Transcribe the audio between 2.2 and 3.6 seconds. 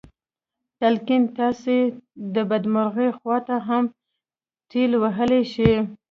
د بدمرغۍ خواته